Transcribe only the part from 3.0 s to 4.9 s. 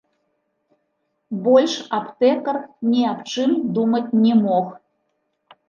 аб чым думаць не мог.